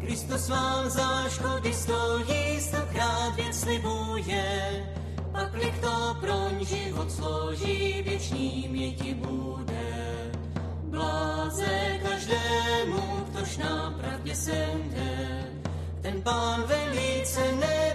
Kristus 0.00 0.48
vám 0.48 0.90
za 0.90 1.28
škody 1.28 1.72
stojí, 1.72 2.60
stokrát 2.60 3.36
věc 3.36 3.60
slibuje, 3.60 4.86
pak 5.32 5.50
to 5.80 6.16
pro 6.20 6.64
život 6.64 7.12
složí, 7.12 8.02
věčný 8.02 8.68
měti 8.70 9.14
bude. 9.14 10.30
Bláze 10.82 11.98
každému, 12.02 13.26
ktož 13.30 13.56
na 13.56 13.94
pravdě 14.00 14.34
sende, 14.34 15.44
ten 16.02 16.22
pán 16.22 16.62
velice 16.62 17.40
nebadí 17.52 17.85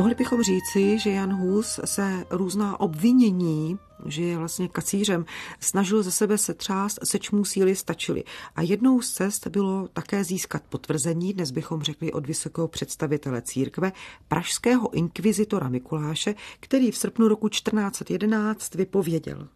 Mohli 0.00 0.14
bychom 0.14 0.42
říci, 0.42 0.98
že 0.98 1.10
Jan 1.10 1.32
Hus 1.32 1.80
se 1.84 2.24
různá 2.30 2.80
obvinění 2.80 3.78
že 4.06 4.22
je 4.22 4.38
vlastně 4.38 4.68
kacířem, 4.68 5.24
snažil 5.60 6.02
ze 6.02 6.10
sebe 6.10 6.38
setřást, 6.38 6.98
seč 7.04 7.30
mu 7.30 7.44
síly 7.44 7.76
stačily. 7.76 8.24
A 8.56 8.62
jednou 8.62 9.00
z 9.00 9.12
cest 9.12 9.46
bylo 9.46 9.88
také 9.92 10.24
získat 10.24 10.62
potvrzení, 10.68 11.32
dnes 11.32 11.50
bychom 11.50 11.82
řekli 11.82 12.12
od 12.12 12.26
vysokého 12.26 12.68
představitele 12.68 13.42
církve, 13.42 13.92
pražského 14.28 14.94
inkvizitora 14.94 15.68
Mikuláše, 15.68 16.34
který 16.60 16.90
v 16.90 16.96
srpnu 16.96 17.28
roku 17.28 17.48
1411 17.48 18.74
vypověděl. 18.74 19.48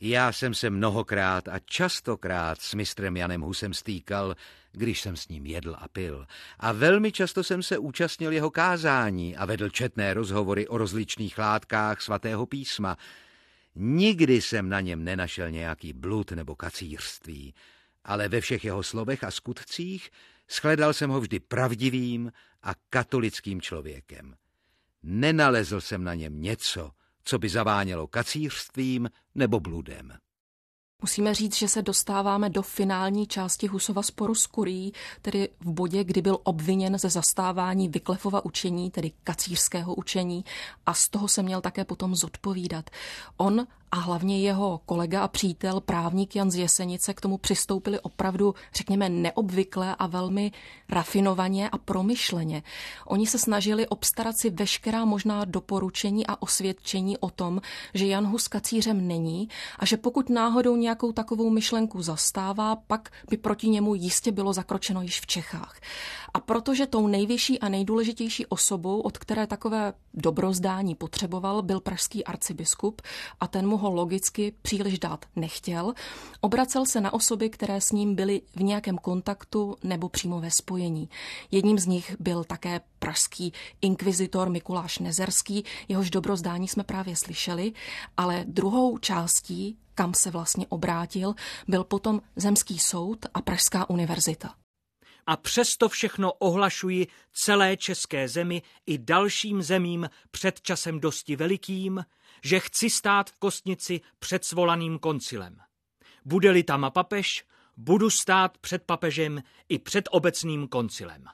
Já 0.00 0.32
jsem 0.32 0.54
se 0.54 0.70
mnohokrát 0.70 1.48
a 1.48 1.58
častokrát 1.58 2.60
s 2.60 2.74
mistrem 2.74 3.16
Janem 3.16 3.40
Husem 3.40 3.74
stýkal, 3.74 4.34
když 4.72 5.00
jsem 5.00 5.16
s 5.16 5.28
ním 5.28 5.46
jedl 5.46 5.76
a 5.78 5.88
pil. 5.88 6.26
A 6.58 6.72
velmi 6.72 7.12
často 7.12 7.44
jsem 7.44 7.62
se 7.62 7.78
účastnil 7.78 8.32
jeho 8.32 8.50
kázání 8.50 9.36
a 9.36 9.44
vedl 9.44 9.68
četné 9.68 10.14
rozhovory 10.14 10.68
o 10.68 10.78
rozličných 10.78 11.38
látkách 11.38 12.02
svatého 12.02 12.46
písma. 12.46 12.96
Nikdy 13.74 14.40
jsem 14.40 14.68
na 14.68 14.80
něm 14.80 15.04
nenašel 15.04 15.50
nějaký 15.50 15.92
blud 15.92 16.30
nebo 16.32 16.56
kacířství, 16.56 17.54
ale 18.04 18.28
ve 18.28 18.40
všech 18.40 18.64
jeho 18.64 18.82
slovech 18.82 19.24
a 19.24 19.30
skutcích 19.30 20.10
shledal 20.50 20.92
jsem 20.92 21.10
ho 21.10 21.20
vždy 21.20 21.40
pravdivým 21.40 22.32
a 22.62 22.74
katolickým 22.90 23.60
člověkem. 23.60 24.34
Nenalezl 25.02 25.80
jsem 25.80 26.04
na 26.04 26.14
něm 26.14 26.42
něco, 26.42 26.90
co 27.24 27.38
by 27.38 27.48
zavánělo 27.48 28.06
kacířstvím 28.06 29.10
nebo 29.34 29.60
bludem. 29.60 30.12
Musíme 31.02 31.34
říct, 31.34 31.56
že 31.56 31.68
se 31.68 31.82
dostáváme 31.82 32.50
do 32.50 32.62
finální 32.62 33.26
části 33.26 33.66
Husova 33.66 34.02
sporu 34.02 34.34
s 34.34 34.46
Kurií, 34.46 34.92
tedy 35.22 35.48
v 35.60 35.70
bodě, 35.70 36.04
kdy 36.04 36.22
byl 36.22 36.38
obviněn 36.42 36.98
ze 36.98 37.10
zastávání 37.10 37.88
Vyklefova 37.88 38.44
učení, 38.44 38.90
tedy 38.90 39.12
kacířského 39.24 39.94
učení, 39.94 40.44
a 40.86 40.94
z 40.94 41.08
toho 41.08 41.28
se 41.28 41.42
měl 41.42 41.60
také 41.60 41.84
potom 41.84 42.16
zodpovídat. 42.16 42.90
On 43.36 43.66
a 43.90 43.96
hlavně 43.96 44.40
jeho 44.40 44.80
kolega 44.86 45.22
a 45.22 45.28
přítel, 45.28 45.80
právník 45.80 46.36
Jan 46.36 46.50
z 46.50 46.56
Jesenice, 46.56 47.14
k 47.14 47.20
tomu 47.20 47.38
přistoupili 47.38 48.00
opravdu, 48.00 48.54
řekněme, 48.74 49.08
neobvykle 49.08 49.96
a 49.98 50.06
velmi 50.06 50.52
rafinovaně 50.88 51.68
a 51.70 51.78
promyšleně. 51.78 52.62
Oni 53.06 53.26
se 53.26 53.38
snažili 53.38 53.86
obstarat 53.86 54.36
si 54.36 54.50
veškerá 54.50 55.04
možná 55.04 55.44
doporučení 55.44 56.26
a 56.26 56.42
osvědčení 56.42 57.18
o 57.18 57.30
tom, 57.30 57.60
že 57.94 58.06
Jan 58.06 58.26
Hus 58.26 58.48
kacířem 58.48 59.08
není 59.08 59.48
a 59.78 59.86
že 59.86 59.96
pokud 59.96 60.30
náhodou 60.30 60.76
nějakou 60.76 61.12
takovou 61.12 61.50
myšlenku 61.50 62.02
zastává, 62.02 62.76
pak 62.76 63.10
by 63.30 63.36
proti 63.36 63.68
němu 63.68 63.94
jistě 63.94 64.32
bylo 64.32 64.52
zakročeno 64.52 65.02
již 65.02 65.20
v 65.20 65.26
Čechách. 65.26 65.80
A 66.34 66.40
protože 66.40 66.86
tou 66.86 67.06
nejvyšší 67.06 67.60
a 67.60 67.68
nejdůležitější 67.68 68.46
osobou, 68.46 69.00
od 69.00 69.18
které 69.18 69.46
takové 69.46 69.92
dobrozdání 70.14 70.94
potřeboval, 70.94 71.62
byl 71.62 71.80
pražský 71.80 72.24
arcibiskup 72.24 73.02
a 73.40 73.46
ten 73.46 73.68
mu 73.68 73.76
ho 73.76 73.90
logicky 73.90 74.52
příliš 74.62 74.98
dát 74.98 75.24
nechtěl, 75.36 75.94
obracel 76.40 76.86
se 76.86 77.00
na 77.00 77.12
osoby, 77.12 77.50
které 77.50 77.80
s 77.80 77.92
ním 77.92 78.14
byly 78.14 78.42
v 78.56 78.62
nějakém 78.62 78.98
kontaktu 78.98 79.76
nebo 79.82 80.08
přímo 80.08 80.40
ve 80.40 80.50
spojení. 80.50 81.08
Jedním 81.50 81.78
z 81.78 81.86
nich 81.86 82.16
byl 82.20 82.44
také 82.44 82.80
pražský 82.98 83.52
inkvizitor 83.80 84.50
Mikuláš 84.50 84.98
Nezerský, 84.98 85.64
jehož 85.88 86.10
dobrozdání 86.10 86.68
jsme 86.68 86.84
právě 86.84 87.16
slyšeli, 87.16 87.72
ale 88.16 88.44
druhou 88.48 88.98
částí 88.98 89.76
kam 89.94 90.14
se 90.14 90.30
vlastně 90.30 90.66
obrátil, 90.68 91.34
byl 91.68 91.84
potom 91.84 92.20
Zemský 92.36 92.78
soud 92.78 93.26
a 93.34 93.42
Pražská 93.42 93.90
univerzita. 93.90 94.54
A 95.28 95.36
přesto 95.36 95.88
všechno 95.88 96.32
ohlašuji 96.32 97.06
celé 97.32 97.76
české 97.76 98.28
zemi 98.28 98.62
i 98.86 98.98
dalším 98.98 99.62
zemím 99.62 100.10
před 100.30 100.60
časem 100.60 101.00
dosti 101.00 101.36
velikým, 101.36 102.04
že 102.44 102.60
chci 102.60 102.90
stát 102.90 103.30
v 103.30 103.38
Kostnici 103.38 104.00
před 104.18 104.44
svolaným 104.44 104.98
koncilem. 104.98 105.56
Bude-li 106.24 106.62
tam 106.62 106.90
papež, 106.94 107.44
budu 107.76 108.10
stát 108.10 108.58
před 108.58 108.82
papežem 108.82 109.42
i 109.68 109.78
před 109.78 110.08
obecným 110.10 110.68
koncilem 110.68 111.24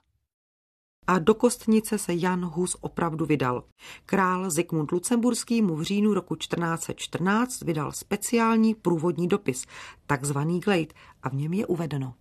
a 1.06 1.18
do 1.18 1.34
kostnice 1.34 1.98
se 1.98 2.14
Jan 2.14 2.44
Hus 2.44 2.76
opravdu 2.80 3.26
vydal. 3.26 3.64
Král 4.06 4.50
Zikmund 4.50 4.92
Lucemburský 4.92 5.62
mu 5.62 5.76
v 5.76 5.82
říjnu 5.82 6.14
roku 6.14 6.36
1414 6.36 7.62
vydal 7.62 7.92
speciální 7.92 8.74
průvodní 8.74 9.28
dopis, 9.28 9.66
takzvaný 10.06 10.60
Glejt, 10.60 10.94
a 11.22 11.28
v 11.28 11.34
něm 11.34 11.52
je 11.52 11.66
uvedeno. 11.66 12.14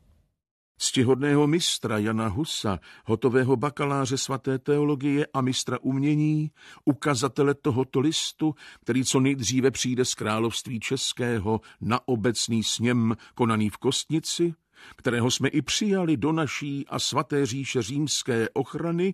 Stihodného 0.83 1.47
mistra 1.47 1.97
Jana 1.97 2.27
Husa, 2.27 2.79
hotového 3.05 3.55
bakaláře 3.55 4.17
svaté 4.17 4.59
teologie 4.59 5.27
a 5.33 5.41
mistra 5.41 5.77
umění, 5.81 6.51
ukazatele 6.85 7.53
tohoto 7.53 7.99
listu, 7.99 8.55
který 8.81 9.03
co 9.03 9.19
nejdříve 9.19 9.71
přijde 9.71 10.05
z 10.05 10.13
království 10.13 10.79
českého 10.79 11.61
na 11.81 12.07
obecný 12.07 12.63
sněm 12.63 13.15
konaný 13.35 13.69
v 13.69 13.77
Kostnici, 13.77 14.53
kterého 14.95 15.31
jsme 15.31 15.49
i 15.49 15.61
přijali 15.61 16.17
do 16.17 16.31
naší 16.31 16.87
a 16.87 16.99
svaté 16.99 17.45
říše 17.45 17.81
římské 17.81 18.49
ochrany, 18.53 19.13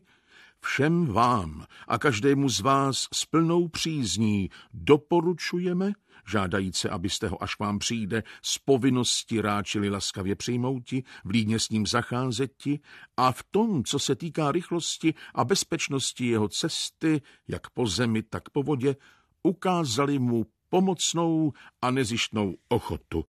všem 0.62 1.06
vám 1.06 1.66
a 1.88 1.98
každému 1.98 2.50
z 2.50 2.60
vás 2.60 3.08
s 3.14 3.26
plnou 3.26 3.68
přízní 3.68 4.50
doporučujeme, 4.74 5.92
žádajíce, 6.30 6.90
abyste 6.90 7.28
ho, 7.28 7.44
až 7.44 7.60
vám 7.60 7.80
přijde, 7.80 8.24
z 8.42 8.58
povinnosti 8.58 9.42
ráčili 9.42 9.90
laskavě 9.90 10.36
přijmouti, 10.36 11.04
vlídně 11.26 11.60
s 11.60 11.70
ním 11.70 11.88
zacházeti 11.88 12.80
a 13.18 13.32
v 13.32 13.44
tom, 13.52 13.84
co 13.84 14.00
se 14.00 14.16
týká 14.16 14.52
rychlosti 14.52 15.14
a 15.36 15.46
bezpečnosti 15.46 16.26
jeho 16.26 16.50
cesty, 16.50 17.22
jak 17.48 17.70
po 17.70 17.88
zemi, 17.88 18.24
tak 18.24 18.50
po 18.50 18.64
vodě, 18.64 18.96
ukázali 19.44 20.20
mu 20.20 20.46
pomocnou 20.70 21.52
a 21.82 21.92
nezištnou 21.92 22.56
ochotu. 22.68 23.26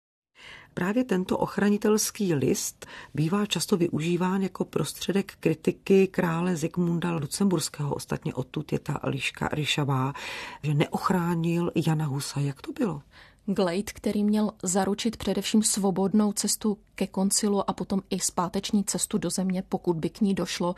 Právě 0.78 1.04
tento 1.04 1.38
ochranitelský 1.38 2.34
list 2.34 2.86
bývá 3.14 3.46
často 3.46 3.78
využíván 3.78 4.42
jako 4.42 4.66
prostředek 4.66 5.34
kritiky 5.40 6.08
krále 6.08 6.56
Zikmunda 6.56 7.16
Lucemburského. 7.16 7.96
Ostatně 7.96 8.34
odtud 8.34 8.72
je 8.74 8.80
ta 8.80 9.00
liška 9.04 9.50
ryšavá, 9.52 10.14
že 10.64 10.74
neochránil 10.74 11.72
Jana 11.88 12.06
Husa. 12.06 12.40
Jak 12.40 12.62
to 12.62 12.72
bylo? 12.72 13.02
Glade, 13.46 13.84
který 13.84 14.24
měl 14.24 14.52
zaručit 14.64 15.18
především 15.18 15.64
svobodnou 15.64 16.34
cestu 16.34 16.78
ke 16.96 17.08
koncilu 17.08 17.70
a 17.70 17.74
potom 17.74 18.02
i 18.10 18.20
zpáteční 18.20 18.84
cestu 18.84 19.18
do 19.18 19.30
země, 19.30 19.64
pokud 19.70 19.98
by 19.98 20.10
k 20.10 20.22
ní 20.22 20.34
došlo, 20.34 20.76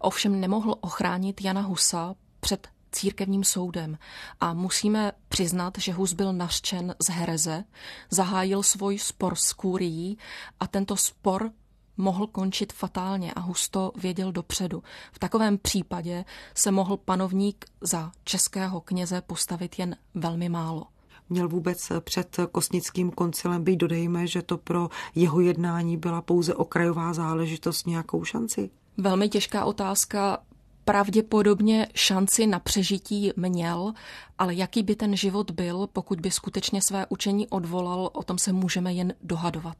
ovšem 0.00 0.40
nemohl 0.40 0.74
ochránit 0.80 1.40
Jana 1.40 1.60
Husa 1.60 2.14
před 2.40 2.68
církevním 2.92 3.44
soudem 3.44 3.98
a 4.40 4.54
musíme 4.54 5.12
přiznat, 5.28 5.78
že 5.78 5.92
Hus 5.92 6.12
byl 6.12 6.32
naštěn 6.32 6.94
z 6.98 7.08
hereze, 7.10 7.64
zahájil 8.10 8.62
svůj 8.62 8.98
spor 8.98 9.34
s 9.34 9.52
kůrií 9.52 10.18
a 10.60 10.66
tento 10.66 10.96
spor 10.96 11.50
mohl 11.96 12.26
končit 12.26 12.72
fatálně 12.72 13.32
a 13.32 13.40
Hus 13.40 13.68
to 13.68 13.92
věděl 13.96 14.32
dopředu. 14.32 14.82
V 15.12 15.18
takovém 15.18 15.58
případě 15.58 16.24
se 16.54 16.70
mohl 16.70 16.96
panovník 16.96 17.64
za 17.80 18.12
českého 18.24 18.80
kněze 18.80 19.20
postavit 19.20 19.78
jen 19.78 19.96
velmi 20.14 20.48
málo 20.48 20.86
měl 21.32 21.48
vůbec 21.48 21.92
před 22.00 22.36
kosnickým 22.52 23.10
koncilem 23.10 23.64
být, 23.64 23.76
dodejme, 23.76 24.26
že 24.26 24.42
to 24.42 24.58
pro 24.58 24.88
jeho 25.14 25.40
jednání 25.40 25.96
byla 25.96 26.22
pouze 26.22 26.54
okrajová 26.54 27.12
záležitost 27.12 27.86
nějakou 27.86 28.24
šanci? 28.24 28.70
Velmi 28.96 29.28
těžká 29.28 29.64
otázka 29.64 30.38
pravděpodobně 30.84 31.88
šanci 31.94 32.46
na 32.46 32.58
přežití 32.58 33.32
měl, 33.36 33.92
ale 34.38 34.54
jaký 34.54 34.82
by 34.82 34.96
ten 34.96 35.16
život 35.16 35.50
byl, 35.50 35.88
pokud 35.92 36.20
by 36.20 36.30
skutečně 36.30 36.82
své 36.82 37.06
učení 37.08 37.48
odvolal, 37.48 38.10
o 38.12 38.22
tom 38.22 38.38
se 38.38 38.52
můžeme 38.52 38.92
jen 38.92 39.14
dohadovat. 39.22 39.76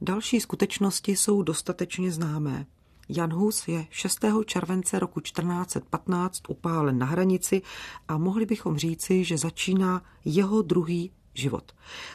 Další 0.00 0.40
skutečnosti 0.40 1.16
jsou 1.16 1.42
dostatečně 1.42 2.10
známé. 2.10 2.66
Jan 3.08 3.32
Hus 3.32 3.68
je 3.68 3.86
6. 3.90 4.18
července 4.46 4.98
roku 4.98 5.20
1415 5.20 6.42
upálen 6.48 6.98
na 6.98 7.06
hranici 7.06 7.62
a 8.08 8.18
mohli 8.18 8.46
bychom 8.46 8.78
říci, 8.78 9.24
že 9.24 9.38
začíná 9.38 10.02
jeho 10.24 10.62
druhý 10.62 11.12
život. 11.38 11.72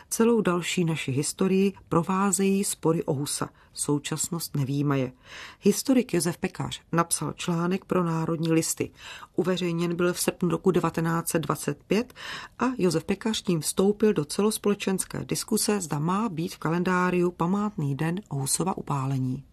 Celou 0.10 0.42
další 0.42 0.86
naši 0.86 1.12
historii 1.12 1.74
provázejí 1.90 2.64
spory 2.64 3.04
o 3.04 3.14
Husa. 3.14 3.50
Současnost 3.74 4.56
nevýmaje. 4.56 5.12
Historik 5.60 6.14
Josef 6.14 6.38
Pekář 6.38 6.82
napsal 6.92 7.34
článek 7.34 7.86
pro 7.86 8.04
Národní 8.04 8.52
listy. 8.52 8.92
Uveřejněn 9.36 9.96
byl 9.96 10.14
v 10.14 10.20
srpnu 10.20 10.50
roku 10.50 10.72
1925 10.72 12.14
a 12.60 12.66
Josef 12.78 13.04
Pekář 13.04 13.42
tím 13.42 13.62
vstoupil 13.62 14.14
do 14.14 14.26
celospolečenské 14.26 15.26
diskuse, 15.26 15.82
zda 15.82 16.00
má 16.00 16.30
být 16.30 16.56
v 16.56 16.58
kalendáriu 16.58 17.32
památný 17.32 17.96
den 17.96 18.22
Husova 18.30 18.78
upálení. 18.78 19.44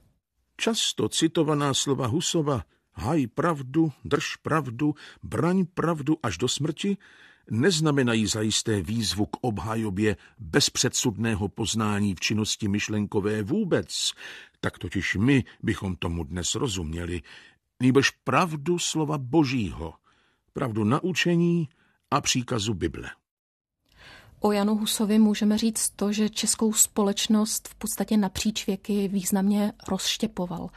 Často 0.57 1.09
citovaná 1.09 1.75
slova 1.75 2.07
Husova 2.07 2.63
haj 2.99 3.27
pravdu, 3.27 3.93
drž 4.05 4.37
pravdu, 4.43 4.95
braň 5.23 5.67
pravdu 5.71 6.19
až 6.23 6.39
do 6.39 6.49
smrti 6.49 6.97
neznamenají 7.51 8.27
zajisté 8.27 8.83
výzvu 8.83 9.27
k 9.27 9.37
obhajobě 9.41 10.17
bezpředsudného 10.39 11.49
poznání 11.49 12.15
v 12.15 12.21
činnosti 12.21 12.69
myšlenkové 12.69 13.43
vůbec, 13.43 14.13
tak 14.61 14.79
totiž 14.79 15.17
my 15.17 15.45
bychom 15.63 15.97
tomu 15.97 16.25
dnes 16.25 16.55
rozuměli, 16.55 17.23
nýbrž 17.83 18.11
pravdu 18.11 18.79
slova 18.79 19.19
božího, 19.19 19.95
pravdu 20.53 20.85
naučení 20.85 21.69
a 22.11 22.21
příkazu 22.21 22.75
Bible. 22.75 23.11
O 24.41 24.53
Janu 24.53 24.77
Husovi 24.77 25.19
můžeme 25.19 25.59
říct 25.59 25.91
to, 25.97 26.13
že 26.13 26.29
českou 26.29 26.73
společnost 26.73 27.69
v 27.69 27.75
podstatě 27.75 28.17
napříč 28.17 28.67
věky 28.67 29.09
významně 29.09 29.73
rozštěpoval. 29.89 30.71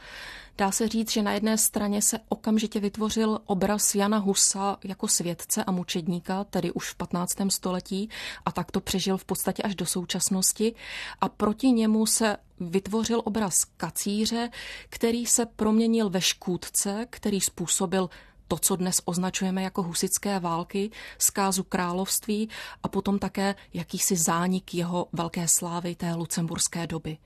Dá 0.58 0.72
se 0.72 0.88
říct, 0.88 1.10
že 1.10 1.22
na 1.22 1.32
jedné 1.32 1.58
straně 1.58 2.02
se 2.02 2.18
okamžitě 2.28 2.80
vytvořil 2.80 3.40
obraz 3.46 3.94
Jana 3.94 4.18
Husa 4.18 4.76
jako 4.84 5.08
světce 5.08 5.64
a 5.64 5.70
mučedníka, 5.70 6.44
tedy 6.44 6.72
už 6.72 6.90
v 6.90 6.94
15. 6.94 7.32
století, 7.48 8.08
a 8.44 8.52
tak 8.52 8.70
to 8.70 8.80
přežil 8.80 9.18
v 9.18 9.24
podstatě 9.24 9.62
až 9.62 9.74
do 9.74 9.86
současnosti. 9.86 10.74
A 11.20 11.28
proti 11.28 11.72
němu 11.72 12.06
se 12.06 12.36
vytvořil 12.60 13.22
obraz 13.24 13.64
kacíře, 13.64 14.50
který 14.88 15.26
se 15.26 15.46
proměnil 15.46 16.10
ve 16.10 16.20
škůdce, 16.20 17.06
který 17.10 17.40
způsobil 17.40 18.10
to, 18.52 18.58
co 18.58 18.76
dnes 18.76 19.02
označujeme 19.04 19.62
jako 19.62 19.82
husické 19.82 20.40
války, 20.40 20.90
zkázu 21.18 21.62
království 21.62 22.48
a 22.82 22.88
potom 22.88 23.18
také 23.18 23.54
jakýsi 23.74 24.16
zánik 24.16 24.74
jeho 24.74 25.06
velké 25.12 25.48
slávy 25.48 25.94
té 25.94 26.14
lucemburské 26.14 26.86
doby. 26.86 27.18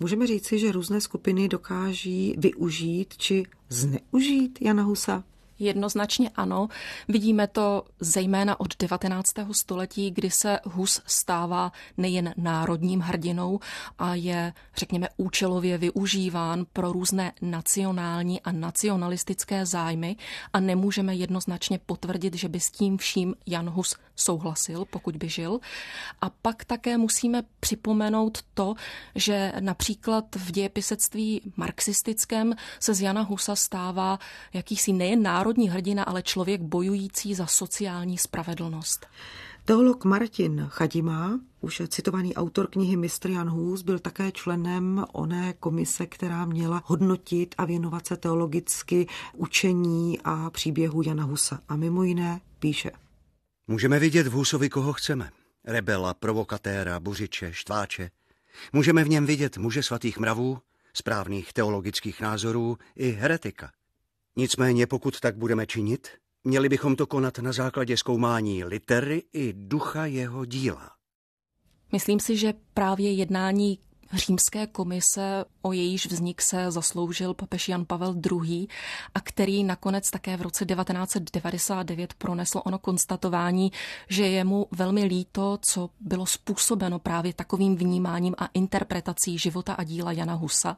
Můžeme 0.00 0.26
říci, 0.26 0.58
že 0.58 0.72
různé 0.72 1.00
skupiny 1.00 1.48
dokáží 1.48 2.34
využít 2.38 3.16
či 3.16 3.42
zneužít 3.68 4.58
Jana 4.62 4.82
Husa? 4.82 5.24
Jednoznačně 5.60 6.30
ano. 6.34 6.68
Vidíme 7.08 7.46
to 7.46 7.84
zejména 8.00 8.60
od 8.60 8.76
19. 8.78 9.26
století, 9.52 10.10
kdy 10.10 10.30
se 10.30 10.58
Hus 10.64 11.00
stává 11.06 11.72
nejen 11.96 12.34
národním 12.36 13.00
hrdinou 13.00 13.60
a 13.98 14.14
je, 14.14 14.52
řekněme, 14.76 15.08
účelově 15.16 15.78
využíván 15.78 16.66
pro 16.72 16.92
různé 16.92 17.32
nacionální 17.42 18.40
a 18.40 18.52
nacionalistické 18.52 19.66
zájmy 19.66 20.16
a 20.52 20.60
nemůžeme 20.60 21.14
jednoznačně 21.14 21.78
potvrdit, 21.86 22.34
že 22.34 22.48
by 22.48 22.60
s 22.60 22.70
tím 22.70 22.98
vším 22.98 23.34
Jan 23.46 23.70
Hus 23.70 23.96
souhlasil, 24.16 24.84
pokud 24.84 25.16
by 25.16 25.28
žil. 25.28 25.58
A 26.20 26.30
pak 26.30 26.64
také 26.64 26.98
musíme 26.98 27.42
připomenout 27.60 28.38
to, 28.54 28.74
že 29.14 29.52
například 29.60 30.24
v 30.36 30.52
dějepisectví 30.52 31.52
marxistickém 31.56 32.54
se 32.80 32.94
z 32.94 33.00
Jana 33.00 33.22
Husa 33.22 33.56
stává 33.56 34.18
jakýsi 34.52 34.92
nejen 34.92 35.22
národní 35.22 35.49
hrdina, 35.58 36.02
ale 36.04 36.22
člověk 36.22 36.60
bojující 36.60 37.34
za 37.34 37.46
sociální 37.46 38.18
spravedlnost. 38.18 39.06
Teolog 39.64 40.04
Martin 40.04 40.66
Chadima, 40.68 41.40
už 41.60 41.82
citovaný 41.88 42.34
autor 42.34 42.66
knihy 42.66 42.96
Mistr 42.96 43.30
Jan 43.30 43.48
Hus, 43.48 43.82
byl 43.82 43.98
také 43.98 44.32
členem 44.32 45.04
oné 45.12 45.52
komise, 45.52 46.06
která 46.06 46.44
měla 46.44 46.82
hodnotit 46.86 47.54
a 47.58 47.64
věnovat 47.64 48.06
se 48.06 48.16
teologicky 48.16 49.06
učení 49.36 50.18
a 50.24 50.50
příběhu 50.50 51.02
Jana 51.02 51.24
Husa. 51.24 51.60
A 51.68 51.76
mimo 51.76 52.02
jiné 52.02 52.40
píše. 52.58 52.90
Můžeme 53.68 53.98
vidět 53.98 54.26
v 54.26 54.32
Husovi, 54.32 54.68
koho 54.68 54.92
chceme. 54.92 55.30
Rebela, 55.64 56.14
provokatéra, 56.14 57.00
buřiče, 57.00 57.52
štváče. 57.52 58.10
Můžeme 58.72 59.04
v 59.04 59.08
něm 59.08 59.26
vidět 59.26 59.58
muže 59.58 59.82
svatých 59.82 60.18
mravů, 60.18 60.58
správných 60.94 61.52
teologických 61.52 62.20
názorů 62.20 62.78
i 62.96 63.10
heretika. 63.10 63.70
Nicméně 64.40 64.86
pokud 64.86 65.20
tak 65.20 65.36
budeme 65.36 65.66
činit, 65.66 66.08
měli 66.44 66.68
bychom 66.68 66.96
to 66.96 67.06
konat 67.06 67.38
na 67.38 67.52
základě 67.52 67.96
zkoumání 67.96 68.64
litery 68.64 69.22
i 69.32 69.52
ducha 69.52 70.06
jeho 70.06 70.44
díla. 70.44 70.90
Myslím 71.92 72.20
si, 72.20 72.36
že 72.36 72.54
právě 72.74 73.12
jednání 73.12 73.78
římské 74.12 74.66
komise, 74.66 75.44
o 75.62 75.72
jejíž 75.72 76.06
vznik 76.06 76.42
se 76.42 76.70
zasloužil 76.70 77.34
papež 77.34 77.68
Jan 77.68 77.84
Pavel 77.84 78.14
II. 78.30 78.66
a 79.14 79.20
který 79.20 79.64
nakonec 79.64 80.10
také 80.10 80.36
v 80.36 80.42
roce 80.42 80.66
1999 80.66 82.14
pronesl 82.14 82.62
ono 82.64 82.78
konstatování, 82.78 83.72
že 84.08 84.26
je 84.26 84.44
mu 84.44 84.66
velmi 84.70 85.04
líto, 85.04 85.58
co 85.62 85.90
bylo 86.00 86.26
způsobeno 86.26 86.98
právě 86.98 87.34
takovým 87.34 87.76
vnímáním 87.76 88.34
a 88.38 88.46
interpretací 88.54 89.38
života 89.38 89.72
a 89.72 89.84
díla 89.84 90.12
Jana 90.12 90.34
Husa 90.34 90.76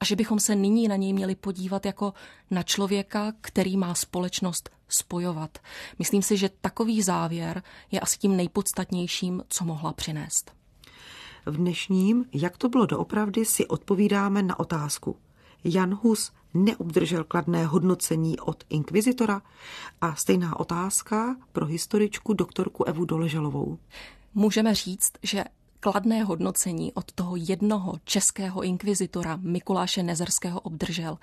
a 0.00 0.04
že 0.04 0.16
bychom 0.16 0.40
se 0.40 0.54
nyní 0.54 0.88
na 0.88 0.96
něj 0.96 1.12
měli 1.12 1.34
podívat 1.34 1.86
jako 1.86 2.14
na 2.50 2.62
člověka, 2.62 3.32
který 3.40 3.76
má 3.76 3.94
společnost 3.94 4.70
spojovat. 4.88 5.58
Myslím 5.98 6.22
si, 6.22 6.36
že 6.36 6.50
takový 6.60 7.02
závěr 7.02 7.62
je 7.90 8.00
asi 8.00 8.18
tím 8.18 8.36
nejpodstatnějším, 8.36 9.42
co 9.48 9.64
mohla 9.64 9.92
přinést. 9.92 10.58
V 11.48 11.56
dnešním, 11.56 12.24
jak 12.32 12.58
to 12.58 12.68
bylo 12.68 12.86
doopravdy, 12.86 13.44
si 13.44 13.66
odpovídáme 13.66 14.42
na 14.42 14.60
otázku. 14.60 15.16
Jan 15.64 15.94
Hus 16.02 16.32
neobdržel 16.54 17.24
kladné 17.24 17.66
hodnocení 17.66 18.40
od 18.40 18.64
inkvizitora? 18.70 19.42
A 20.00 20.14
stejná 20.14 20.60
otázka 20.60 21.36
pro 21.52 21.66
historičku 21.66 22.32
doktorku 22.32 22.84
Evu 22.84 23.04
Doleželovou. 23.04 23.78
Můžeme 24.34 24.74
říct, 24.74 25.12
že 25.22 25.44
kladné 25.80 26.24
hodnocení 26.24 26.92
od 26.92 27.12
toho 27.12 27.36
jednoho 27.36 27.94
českého 28.04 28.62
inkvizitora 28.62 29.38
Mikuláše 29.42 30.02
Nezerského 30.02 30.60
obdržel. 30.60 31.18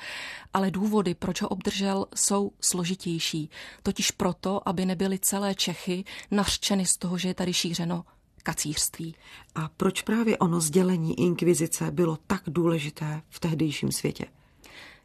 Ale 0.53 0.71
důvody, 0.71 1.15
proč 1.15 1.41
ho 1.41 1.47
obdržel, 1.47 2.05
jsou 2.15 2.51
složitější. 2.61 3.49
Totiž 3.83 4.11
proto, 4.11 4.69
aby 4.69 4.85
nebyly 4.85 5.19
celé 5.19 5.55
Čechy 5.55 6.03
nařčeny 6.31 6.85
z 6.85 6.97
toho, 6.97 7.17
že 7.17 7.27
je 7.27 7.33
tady 7.33 7.53
šířeno 7.53 8.05
kacířství. 8.45 9.15
A 9.55 9.69
proč 9.77 10.01
právě 10.01 10.37
ono 10.37 10.61
sdělení 10.61 11.19
inkvizice 11.19 11.91
bylo 11.91 12.17
tak 12.27 12.43
důležité 12.47 13.21
v 13.29 13.39
tehdejším 13.39 13.91
světě? 13.91 14.25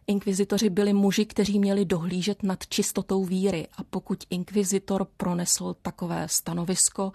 Inkvizitoři 0.07 0.71
byli 0.71 0.93
muži, 0.93 1.25
kteří 1.25 1.59
měli 1.59 1.85
dohlížet 1.85 2.43
nad 2.43 2.67
čistotou 2.67 3.25
víry 3.25 3.69
a 3.77 3.85
pokud 3.85 4.25
inkvizitor 4.31 5.07
pronesl 5.17 5.75
takové 5.83 6.27
stanovisko, 6.29 7.13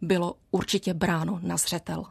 bylo 0.00 0.34
určitě 0.50 0.94
bráno 0.94 1.40
na 1.42 1.56
zřetel. 1.56 2.04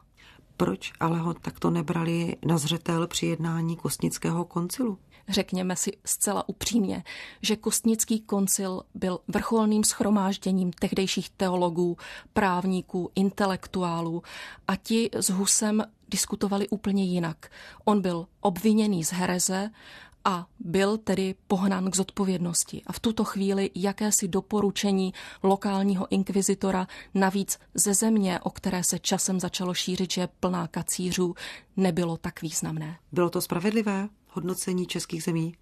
Proč 0.58 0.94
ale 1.00 1.20
ho 1.20 1.34
takto 1.34 1.70
nebrali 1.70 2.36
na 2.46 2.58
zřetel 2.58 3.08
při 3.08 3.26
jednání 3.26 3.76
Kostnického 3.76 4.46
koncilu? 4.46 4.98
Řekněme 5.30 5.76
si 5.76 5.92
zcela 6.06 6.50
upřímně, 6.50 7.04
že 7.42 7.56
Kostnický 7.56 8.20
koncil 8.20 8.84
byl 8.96 9.20
vrcholným 9.28 9.84
schromážděním 9.84 10.72
tehdejších 10.72 11.30
teologů, 11.30 11.98
právníků, 12.34 13.12
intelektuálů 13.16 14.24
a 14.68 14.76
ti 14.76 15.10
s 15.14 15.30
Husem 15.30 15.84
diskutovali 16.10 16.70
úplně 16.70 17.04
jinak. 17.04 17.52
On 17.86 18.02
byl 18.02 18.28
obviněný 18.42 19.04
z 19.04 19.12
hereze 19.12 19.70
a 20.26 20.48
byl 20.60 20.98
tedy 20.98 21.36
pohnán 21.48 21.92
k 21.92 21.96
zodpovědnosti. 21.96 22.82
A 22.88 22.94
v 22.94 23.00
tuto 23.00 23.24
chvíli 23.24 23.72
jakési 23.76 24.28
doporučení 24.28 25.14
lokálního 25.44 26.08
inkvizitora, 26.12 26.88
navíc 27.14 27.60
ze 27.74 27.94
země, 27.94 28.40
o 28.40 28.50
které 28.50 28.84
se 28.84 29.00
časem 29.00 29.40
začalo 29.40 29.74
šířit, 29.74 30.12
že 30.14 30.22
je 30.22 30.30
plná 30.40 30.68
kacířů, 30.68 31.36
nebylo 31.78 32.18
tak 32.18 32.42
významné. 32.42 32.98
Bylo 33.12 33.30
to 33.30 33.42
spravedlivé 33.42 34.10
hodnocení 34.38 34.86
českých 34.86 35.24
zemí? 35.24 35.56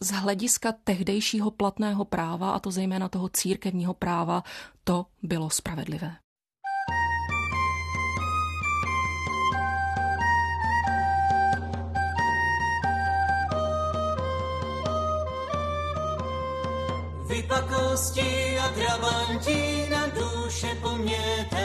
Z 0.00 0.10
hlediska 0.10 0.72
tehdejšího 0.72 1.50
platného 1.50 2.04
práva, 2.04 2.56
a 2.56 2.58
to 2.58 2.70
zejména 2.70 3.08
toho 3.08 3.28
církevního 3.28 3.94
práva, 3.94 4.42
to 4.84 5.06
bylo 5.22 5.50
spravedlivé. 5.50 6.16
Vypakosti 17.28 18.58
a 18.58 18.66
drabanti 18.72 19.88
na 19.90 20.06
duše 20.06 20.76
poměte, 20.82 21.64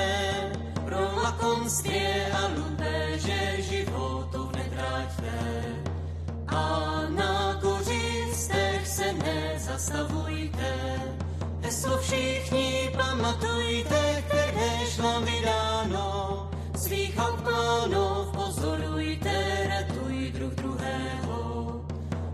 pro 0.85 0.99
lakomství 1.23 2.05
a 2.31 2.47
lupeže 2.47 3.61
životu 3.61 4.51
netraťte. 4.55 5.76
Na 7.09 7.59
kořistech 7.61 8.87
se 8.87 9.13
nezastavujte, 9.13 10.73
heslo 11.61 11.97
všichni 11.97 12.89
pamatujte, 12.97 14.23
které 14.27 14.67
vám 14.97 15.25
vydáno, 15.25 16.49
svých 16.75 17.19
obklánov 17.19 18.27
pozorujte, 18.33 19.33
ratuj 19.69 20.31
druh 20.31 20.53
druhého. 20.53 21.39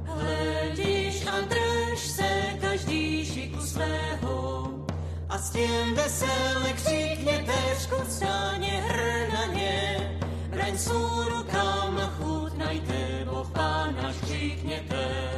Hledíš 0.06 1.28
a 1.28 1.42
drž 1.42 2.00
se 2.00 2.30
každý 2.62 3.26
šiku 3.26 3.62
svého, 3.62 4.70
a 5.30 5.38
s 5.38 5.50
tím 5.50 5.96
veselé 5.96 6.74
křikněte, 6.74 7.54
škud 7.84 8.12
stáně 8.12 8.84
hrnaně, 8.88 10.00
braň 10.50 10.78
svou 10.78 11.24
rukám 11.30 12.00
chutnajte, 12.18 13.03
zniknie 14.44 14.80
ten. 14.90 15.33